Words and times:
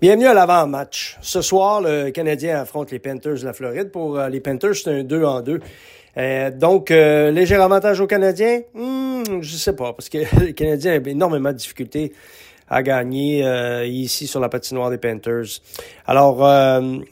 Bienvenue 0.00 0.26
à 0.26 0.34
l'avant-match. 0.34 1.16
Ce 1.22 1.40
soir, 1.40 1.80
le 1.80 2.10
Canadien 2.10 2.60
affronte 2.60 2.90
les 2.90 2.98
Panthers 2.98 3.38
de 3.38 3.44
la 3.44 3.52
Floride. 3.52 3.92
Pour 3.92 4.18
euh, 4.18 4.28
les 4.28 4.40
Panthers, 4.40 4.74
c'est 4.74 4.90
un 4.90 5.04
2 5.04 5.24
en 5.24 5.40
2. 5.40 5.60
Euh, 6.16 6.50
donc, 6.50 6.90
euh, 6.90 7.30
léger 7.30 7.54
avantage 7.54 8.00
aux 8.00 8.08
Canadiens? 8.08 8.62
Hmm, 8.74 9.22
je 9.40 9.56
sais 9.56 9.74
pas, 9.74 9.92
parce 9.92 10.08
que 10.08 10.18
les 10.44 10.52
Canadiens 10.52 11.00
ont 11.00 11.04
énormément 11.04 11.50
de 11.50 11.56
difficultés 11.56 12.12
à 12.68 12.82
gagner 12.82 13.44
ici 13.86 14.26
sur 14.26 14.40
la 14.40 14.48
patinoire 14.48 14.90
des 14.90 14.96
Panthers. 14.96 15.60
Alors, 16.06 16.42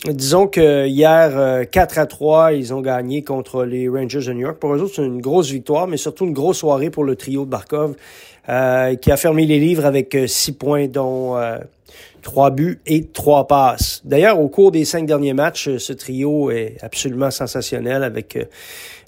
disons 0.06 0.46
que 0.46 0.86
hier, 0.86 1.66
4 1.70 1.98
à 1.98 2.06
3, 2.06 2.54
ils 2.54 2.72
ont 2.72 2.80
gagné 2.80 3.22
contre 3.22 3.64
les 3.64 3.86
Rangers 3.86 4.24
de 4.26 4.32
New 4.32 4.40
York. 4.40 4.56
Pour 4.58 4.74
eux 4.74 4.80
autres, 4.80 4.94
c'est 4.96 5.04
une 5.04 5.20
grosse 5.20 5.50
victoire, 5.50 5.86
mais 5.86 5.98
surtout 5.98 6.24
une 6.24 6.32
grosse 6.32 6.56
soirée 6.56 6.88
pour 6.88 7.04
le 7.04 7.16
trio 7.16 7.44
de 7.44 7.50
Barkov, 7.50 7.96
qui 8.46 9.12
a 9.12 9.16
fermé 9.18 9.44
les 9.44 9.58
livres 9.60 9.84
avec 9.84 10.16
6 10.26 10.52
points, 10.52 10.88
dont 10.88 11.36
trois 12.22 12.50
buts 12.50 12.80
et 12.86 13.06
trois 13.06 13.46
passes. 13.46 14.00
D'ailleurs, 14.04 14.40
au 14.40 14.48
cours 14.48 14.72
des 14.72 14.84
cinq 14.84 15.06
derniers 15.06 15.34
matchs, 15.34 15.68
euh, 15.68 15.78
ce 15.78 15.92
trio 15.92 16.50
est 16.50 16.76
absolument 16.82 17.30
sensationnel 17.30 18.02
avec 18.02 18.36
euh, 18.36 18.44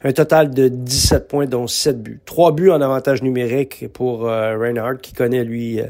un 0.03 0.13
total 0.13 0.51
de 0.51 0.69
17 0.69 1.29
points, 1.29 1.47
dont 1.47 1.67
7 1.67 2.03
buts. 2.03 2.21
Trois 2.25 2.53
buts 2.53 2.71
en 2.71 2.81
avantage 2.81 3.23
numérique 3.23 3.87
pour 3.93 4.29
euh, 4.29 4.59
Reinhardt, 4.59 4.99
qui 5.01 5.13
connaît, 5.13 5.45
lui, 5.45 5.81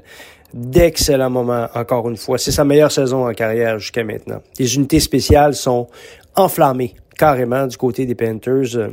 d'excellents 0.53 1.31
moments, 1.31 1.67
encore 1.75 2.09
une 2.09 2.17
fois. 2.17 2.39
C'est 2.39 2.53
sa 2.53 2.65
meilleure 2.65 2.93
saison 2.93 3.27
en 3.27 3.33
carrière 3.33 3.79
jusqu'à 3.79 4.05
maintenant. 4.05 4.41
Les 4.59 4.77
unités 4.77 5.01
spéciales 5.01 5.55
sont 5.55 5.89
enflammées, 6.37 6.95
carrément, 7.19 7.67
du 7.67 7.77
côté 7.77 8.07
des 8.07 8.15
Panthers. 8.15 8.91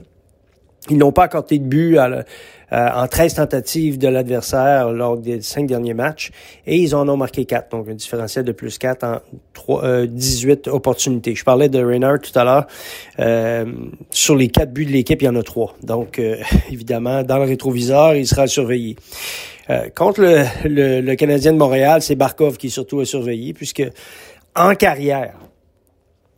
Ils 0.89 0.97
n'ont 0.97 1.11
pas 1.11 1.25
accordé 1.25 1.59
de 1.59 1.63
but 1.63 1.97
à, 1.97 2.07
euh, 2.07 2.23
en 2.71 3.07
13 3.07 3.35
tentatives 3.35 3.97
de 3.99 4.07
l'adversaire 4.07 4.91
lors 4.91 5.17
des 5.17 5.41
cinq 5.41 5.67
derniers 5.67 5.93
matchs 5.93 6.31
et 6.65 6.77
ils 6.77 6.95
en 6.95 7.07
ont 7.07 7.17
marqué 7.17 7.45
4, 7.45 7.69
donc 7.69 7.87
un 7.87 7.93
différentiel 7.93 8.45
de 8.45 8.51
plus 8.51 8.79
4 8.79 9.03
en 9.03 9.19
3, 9.53 10.07
18 10.07 10.67
euh, 10.67 10.71
opportunités. 10.71 11.35
Je 11.35 11.43
parlais 11.43 11.69
de 11.69 11.83
Reynard 11.83 12.19
tout 12.19 12.37
à 12.37 12.43
l'heure. 12.43 12.67
Euh, 13.19 13.65
sur 14.09 14.35
les 14.35 14.47
quatre 14.47 14.73
buts 14.73 14.85
de 14.85 14.91
l'équipe, 14.91 15.21
il 15.21 15.25
y 15.25 15.29
en 15.29 15.35
a 15.35 15.43
trois. 15.43 15.75
Donc, 15.83 16.19
évidemment, 16.71 17.23
dans 17.23 17.37
le 17.37 17.43
rétroviseur, 17.43 18.15
il 18.15 18.25
sera 18.25 18.47
surveillé. 18.47 18.95
contre 19.95 20.21
le, 20.21 20.43
le, 20.63 21.01
le, 21.01 21.15
Canadien 21.15 21.53
de 21.53 21.57
Montréal, 21.57 22.01
c'est 22.01 22.15
Barkov 22.15 22.57
qui 22.57 22.71
surtout 22.71 23.01
a 23.01 23.05
surveillé, 23.05 23.53
puisque 23.53 23.83
en 24.55 24.73
carrière, 24.75 25.33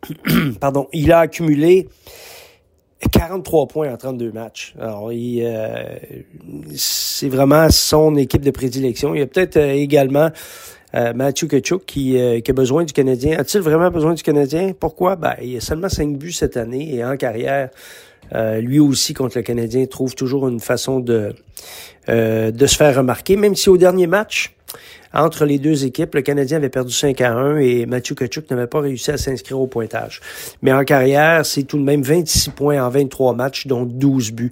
pardon, 0.59 0.88
il 0.91 1.11
a 1.11 1.19
accumulé 1.19 1.88
43 3.11 3.67
points 3.67 3.93
en 3.93 3.97
32 3.97 4.31
matchs. 4.31 4.73
Alors, 4.79 5.09
euh, 5.11 5.97
c'est 6.75 7.29
vraiment 7.29 7.69
son 7.69 8.15
équipe 8.15 8.41
de 8.41 8.51
prédilection. 8.51 9.13
Il 9.15 9.19
y 9.19 9.21
a 9.23 9.27
peut-être 9.27 9.57
euh, 9.57 9.73
également 9.73 10.29
euh, 10.95 11.13
Matthew 11.13 11.47
Kachuk 11.47 11.86
qui, 11.86 12.17
qui, 12.44 12.52
a 12.52 12.53
besoin 12.53 12.83
du 12.83 12.94
Canadien. 12.94 13.38
A-t-il 13.39 13.61
vraiment 13.61 13.89
besoin 13.89 14.13
du 14.13 14.23
Canadien? 14.23 14.73
Pourquoi? 14.80 15.16
Ben, 15.16 15.35
il 15.41 15.58
a 15.58 15.61
seulement 15.61 15.89
5 15.89 16.17
buts 16.17 16.31
cette 16.31 16.58
année 16.58 16.95
et 16.95 17.03
en 17.03 17.17
carrière, 17.17 17.69
lui 18.61 18.80
aussi 18.80 19.13
contre 19.13 19.38
le 19.38 19.44
Canadien 19.44 19.85
trouve 19.85 20.16
toujours 20.16 20.47
une 20.47 20.59
façon 20.59 21.00
de, 21.00 21.35
de 22.08 22.66
se 22.66 22.75
faire 22.75 22.95
remarquer, 22.95 23.35
même 23.35 23.55
si 23.55 23.69
au 23.69 23.77
dernier 23.77 24.08
match, 24.08 24.55
entre 25.13 25.45
les 25.45 25.59
deux 25.59 25.85
équipes, 25.85 26.16
le 26.16 26.22
Canadien 26.23 26.58
avait 26.58 26.69
perdu 26.69 26.91
5 26.91 27.22
à 27.22 27.33
1 27.33 27.57
et 27.59 27.85
Mathieu 27.85 28.16
Kachuk 28.16 28.50
n'avait 28.50 28.67
pas 28.67 28.80
réussi 28.80 29.11
à 29.11 29.17
s'inscrire 29.17 29.59
au 29.59 29.67
pointage. 29.67 30.22
Mais 30.63 30.73
en 30.73 30.83
carrière, 30.83 31.45
c'est 31.45 31.63
tout 31.63 31.78
de 31.78 31.83
même 31.83 32.02
26 32.02 32.50
points 32.50 32.83
en 32.83 32.89
23 32.89 33.35
matchs, 33.35 33.67
dont 33.67 33.83
12 33.83 34.31
buts. 34.31 34.52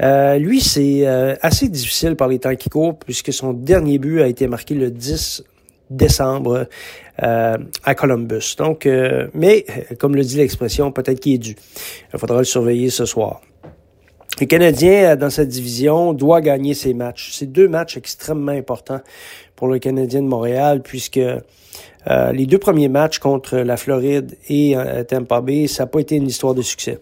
Euh, 0.00 0.38
lui, 0.38 0.62
c'est 0.62 1.06
euh, 1.06 1.34
assez 1.42 1.68
difficile 1.68 2.16
par 2.16 2.28
les 2.28 2.38
temps 2.38 2.54
qui 2.56 2.70
courent, 2.70 2.98
puisque 2.98 3.32
son 3.32 3.52
dernier 3.52 3.98
but 3.98 4.22
a 4.22 4.26
été 4.26 4.46
marqué 4.46 4.74
le 4.74 4.90
10 4.90 5.44
décembre 5.90 6.66
euh, 7.22 7.58
à 7.84 7.94
Columbus. 7.94 8.54
Donc, 8.56 8.88
mais 9.34 9.66
comme 9.98 10.16
le 10.16 10.22
dit 10.22 10.36
l'expression, 10.36 10.92
peut-être 10.92 11.20
qu'il 11.20 11.34
est 11.34 11.38
dû. 11.38 11.56
Il 12.12 12.18
faudra 12.18 12.38
le 12.38 12.44
surveiller 12.44 12.90
ce 12.90 13.04
soir. 13.04 13.40
Le 14.40 14.46
Canadien, 14.46 15.16
dans 15.16 15.28
cette 15.28 15.48
division, 15.48 16.14
doit 16.14 16.40
gagner 16.40 16.72
ses 16.72 16.94
matchs. 16.94 17.30
C'est 17.32 17.52
deux 17.52 17.68
matchs 17.68 17.98
extrêmement 17.98 18.52
importants 18.52 19.00
pour 19.54 19.68
le 19.68 19.78
Canadien 19.78 20.22
de 20.22 20.28
Montréal, 20.28 20.80
puisque 20.82 21.20
euh, 22.08 22.32
les 22.32 22.46
deux 22.46 22.56
premiers 22.56 22.88
matchs 22.88 23.18
contre 23.18 23.58
la 23.58 23.76
Floride 23.76 24.38
et 24.48 24.74
euh, 24.74 25.04
Tampa 25.04 25.42
Bay, 25.42 25.66
ça 25.66 25.82
n'a 25.82 25.86
pas 25.88 26.00
été 26.00 26.16
une 26.16 26.26
histoire 26.26 26.54
de 26.54 26.62
succès. 26.62 26.98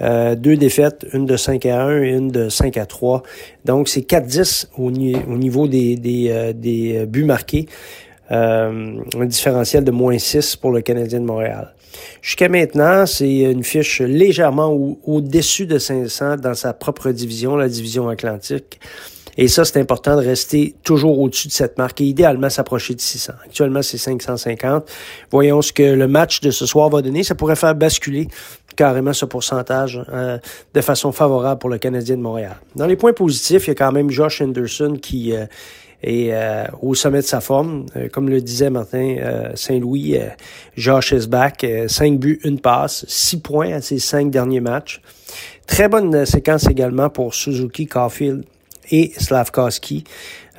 Euh, 0.00 0.34
deux 0.34 0.56
défaites, 0.56 1.06
une 1.12 1.26
de 1.26 1.36
5 1.36 1.66
à 1.66 1.82
1 1.84 2.02
et 2.02 2.10
une 2.10 2.28
de 2.28 2.48
5 2.48 2.78
à 2.78 2.86
3. 2.86 3.22
Donc, 3.66 3.88
c'est 3.88 4.00
4-10 4.00 4.68
au, 4.78 4.86
au, 4.86 4.90
niveau 5.36 5.68
des, 5.68 5.96
des, 5.96 6.52
des 6.54 7.04
buts 7.06 7.24
marqués. 7.24 7.66
Un 8.30 9.26
différentiel 9.26 9.84
de 9.84 9.90
moins 9.90 10.18
6 10.18 10.56
pour 10.56 10.70
le 10.70 10.80
Canadien 10.80 11.20
de 11.20 11.24
Montréal. 11.24 11.74
Jusqu'à 12.22 12.48
maintenant, 12.48 13.06
c'est 13.06 13.40
une 13.40 13.64
fiche 13.64 14.00
légèrement 14.00 14.96
au-dessus 15.04 15.66
de 15.66 15.78
500 15.78 16.36
dans 16.36 16.54
sa 16.54 16.72
propre 16.72 17.10
division, 17.10 17.56
la 17.56 17.68
division 17.68 18.08
atlantique. 18.08 18.78
Et 19.36 19.48
ça, 19.48 19.64
c'est 19.64 19.80
important 19.80 20.16
de 20.16 20.24
rester 20.24 20.74
toujours 20.82 21.18
au-dessus 21.18 21.48
de 21.48 21.52
cette 21.52 21.78
marque 21.78 22.00
et 22.00 22.04
idéalement 22.04 22.50
s'approcher 22.50 22.94
de 22.94 23.00
600. 23.00 23.32
Actuellement, 23.44 23.80
c'est 23.80 23.96
550. 23.96 24.90
Voyons 25.30 25.62
ce 25.62 25.72
que 25.72 25.82
le 25.82 26.08
match 26.08 26.40
de 26.40 26.50
ce 26.50 26.66
soir 26.66 26.90
va 26.90 27.00
donner. 27.00 27.22
Ça 27.22 27.34
pourrait 27.34 27.56
faire 27.56 27.74
basculer 27.74 28.28
carrément 28.76 29.12
ce 29.12 29.24
pourcentage 29.24 30.02
euh, 30.12 30.38
de 30.74 30.80
façon 30.80 31.12
favorable 31.12 31.58
pour 31.58 31.70
le 31.70 31.78
Canadien 31.78 32.16
de 32.16 32.22
Montréal. 32.22 32.56
Dans 32.76 32.86
les 32.86 32.96
points 32.96 33.12
positifs, 33.12 33.66
il 33.66 33.70
y 33.70 33.72
a 33.72 33.74
quand 33.74 33.92
même 33.92 34.10
Josh 34.10 34.42
Henderson 34.42 34.98
qui 35.00 35.34
euh, 35.34 35.46
est 36.02 36.32
euh, 36.32 36.64
au 36.82 36.94
sommet 36.94 37.20
de 37.20 37.26
sa 37.26 37.40
forme. 37.40 37.86
comme 38.12 38.28
le 38.28 38.40
disait 38.40 38.70
Martin 38.70 39.16
Saint-Louis, 39.54 40.16
Josh 40.76 41.14
back. 41.28 41.66
cinq 41.88 42.18
buts, 42.18 42.40
une 42.44 42.60
passe, 42.60 43.04
six 43.08 43.40
points 43.40 43.72
à 43.72 43.80
ses 43.80 43.98
cinq 43.98 44.30
derniers 44.30 44.60
matchs. 44.60 45.00
Très 45.66 45.88
bonne 45.88 46.24
séquence 46.26 46.66
également 46.68 47.10
pour 47.10 47.34
Suzuki 47.34 47.86
Caulfield 47.86 48.44
et 48.90 49.12
Slavkowski 49.16 50.04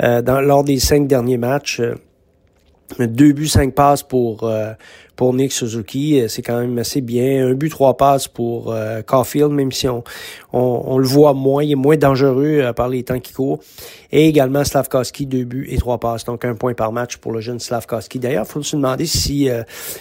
euh, 0.02 0.22
dans, 0.22 0.42
lors 0.42 0.64
des 0.64 0.80
cinq 0.80 1.08
derniers 1.08 1.38
matchs. 1.38 1.82
Euh, 3.00 3.08
deux 3.08 3.32
buts, 3.32 3.48
cinq 3.48 3.74
passes 3.74 4.04
pour 4.04 4.44
euh, 4.44 4.74
pour 5.22 5.36
Nick 5.36 5.52
Suzuki, 5.52 6.20
euh, 6.20 6.28
c'est 6.28 6.42
quand 6.42 6.60
même 6.60 6.80
assez 6.80 7.00
bien. 7.00 7.48
Un 7.48 7.54
but, 7.54 7.70
trois 7.70 7.96
passes 7.96 8.28
pour 8.28 8.72
euh, 8.72 9.04
Caulfield, 9.04 9.52
même 9.52 9.72
si 9.72 9.88
on, 9.88 10.04
on, 10.52 10.98
le 10.98 11.06
voit 11.06 11.36
moins, 11.36 11.64
il 11.64 11.74
est 11.74 11.76
moins 11.76 11.96
dangereux 11.96 12.60
euh, 12.60 12.74
par 12.74 12.90
les 12.90 13.04
temps 13.04 13.20
qui 13.20 13.32
courent. 13.32 13.60
Et 14.12 14.28
également 14.28 14.64
Slavkowski, 14.64 15.28
deux 15.28 15.44
buts 15.44 15.68
et 15.70 15.78
trois 15.78 16.00
passes, 16.00 16.26
donc 16.26 16.44
un 16.44 16.56
point 16.56 16.74
par 16.74 16.92
match 16.92 17.18
pour 17.18 17.34
le 17.34 17.40
jeune 17.40 17.60
Slavkowski. 17.60 18.18
D'ailleurs, 18.18 18.46
il 18.48 18.52
faut 18.52 18.64
se 18.64 18.76
demander 18.76 19.06
si 19.06 19.48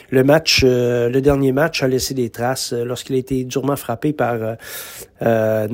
le 0.09 0.25
match, 0.25 0.65
le 0.65 1.21
dernier 1.21 1.53
match 1.53 1.85
a 1.85 1.87
laissé 1.87 2.13
des 2.13 2.29
traces 2.29 2.73
lorsqu'il 2.73 3.15
a 3.15 3.19
été 3.19 3.45
durement 3.45 3.77
frappé 3.77 4.13
par 4.13 4.35
euh, 5.23 5.67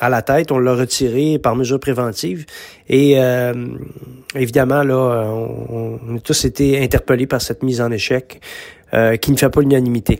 à 0.00 0.08
la 0.08 0.22
tête. 0.22 0.50
On 0.50 0.58
l'a 0.58 0.74
retiré 0.74 1.38
par 1.38 1.56
mesure 1.56 1.78
préventive. 1.78 2.46
Et 2.88 3.18
évidemment, 4.34 4.82
là, 4.82 5.26
on, 5.30 5.57
on 5.68 6.16
a 6.16 6.20
tous 6.20 6.44
été 6.44 6.82
interpellés 6.82 7.26
par 7.26 7.40
cette 7.40 7.62
mise 7.62 7.80
en 7.80 7.90
échec. 7.90 8.40
Euh, 8.94 9.16
qui 9.16 9.32
ne 9.32 9.36
fait 9.36 9.50
pas 9.50 9.60
l'unanimité. 9.60 10.18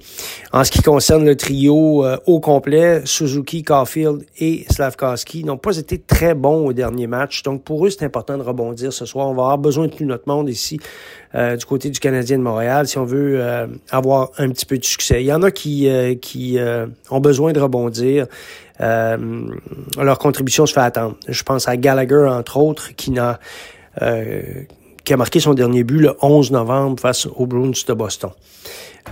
En 0.53 0.63
ce 0.63 0.71
qui 0.71 0.83
concerne 0.83 1.25
le 1.25 1.37
trio 1.37 2.05
euh, 2.05 2.19
au 2.27 2.39
complet, 2.39 3.01
Suzuki, 3.07 3.63
Caulfield 3.63 4.27
et 4.39 4.67
Slavkowski 4.69 5.43
n'ont 5.43 5.57
pas 5.57 5.79
été 5.79 5.99
très 5.99 6.35
bons 6.35 6.67
au 6.67 6.75
dernier 6.75 7.07
match. 7.07 7.43
Donc 7.45 7.65
pour 7.65 7.87
eux, 7.87 7.89
c'est 7.89 8.05
important 8.05 8.37
de 8.37 8.43
rebondir 8.43 8.93
ce 8.93 9.07
soir. 9.07 9.29
On 9.29 9.33
va 9.33 9.45
avoir 9.45 9.57
besoin 9.57 9.87
de 9.87 9.95
tout 9.95 10.05
notre 10.05 10.29
monde 10.29 10.51
ici 10.51 10.79
euh, 11.35 11.57
du 11.57 11.65
côté 11.65 11.89
du 11.89 11.99
Canadien 11.99 12.37
de 12.37 12.43
Montréal 12.43 12.87
si 12.87 12.99
on 12.99 13.07
veut 13.07 13.43
avoir 13.91 14.33
un 14.37 14.51
petit 14.51 14.67
peu 14.67 14.77
de 14.77 14.85
succès. 14.85 15.23
Il 15.23 15.27
y 15.27 15.33
en 15.33 15.43
a 15.43 15.51
qui, 15.51 15.89
qui 16.21 16.59
ont 17.09 17.21
besoin 17.21 17.53
de 17.53 17.61
rebondir. 17.61 18.27
leur 18.79 20.19
contribution 20.19 20.67
se 20.67 20.75
fait 20.75 20.81
attendre. 20.81 21.17
Je 21.27 21.43
pense 21.43 21.69
à 21.69 21.79
Gallagher, 21.79 22.27
entre 22.29 22.59
autres, 22.59 22.95
qui 22.97 23.13
n'a 23.13 23.41
qui 25.09 25.15
a 25.15 25.17
marqué 25.17 25.41
son 25.41 25.55
dernier 25.55 25.85
but 25.85 26.01
le 26.01 26.13
11 26.21 26.51
novembre 26.51 27.01
face 27.01 27.27
aux 27.35 27.47
Bruins 27.47 27.71
de 27.71 27.95
Boston. 27.95 28.29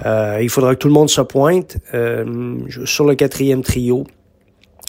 Euh, 0.04 0.40
il 0.42 0.50
faudra 0.50 0.74
que 0.74 0.78
tout 0.78 0.88
le 0.88 0.92
monde 0.92 1.08
se 1.08 1.22
pointe 1.22 1.78
euh, 1.94 2.58
sur 2.84 3.06
le 3.06 3.14
quatrième 3.14 3.62
trio. 3.62 4.06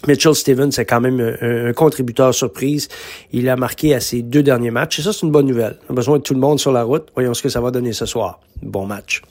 Mitchell 0.05 0.35
Stevens 0.35 0.71
est 0.77 0.83
quand 0.83 0.99
même 0.99 1.37
un, 1.41 1.71
contributeur 1.71 2.35
surprise. 2.35 2.89
Il 3.31 3.47
a 3.47 3.55
marqué 3.55 3.95
à 3.95 4.01
ses 4.01 4.21
deux 4.21 4.43
derniers 4.43 4.69
matchs 4.69 4.99
et 4.99 5.01
ça, 5.01 5.13
c'est 5.13 5.25
une 5.25 5.31
bonne 5.31 5.47
nouvelle. 5.47 5.79
On 5.87 5.93
a 5.93 5.95
besoin 5.95 6.17
de 6.17 6.23
tout 6.23 6.33
le 6.33 6.41
monde 6.41 6.59
sur 6.59 6.73
la 6.73 6.83
route. 6.83 7.07
Voyons 7.15 7.33
ce 7.33 7.41
que 7.41 7.47
ça 7.47 7.61
va 7.61 7.71
donner 7.71 7.93
ce 7.93 8.05
soir. 8.05 8.41
Bon 8.61 8.85
match. 8.85 9.21